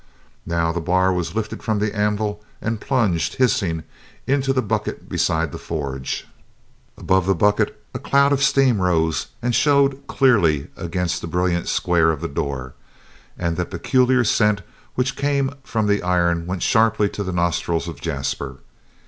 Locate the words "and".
2.59-2.81, 9.43-9.53, 13.37-13.57